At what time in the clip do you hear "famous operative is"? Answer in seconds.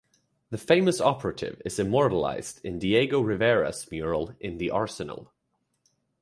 0.57-1.77